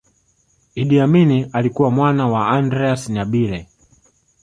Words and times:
Idi 0.75 0.99
Amin 0.99 1.49
alikuwa 1.53 1.91
mwana 1.91 2.27
wa 2.27 2.47
Andreas 2.49 3.09
Nyabire 3.09 3.67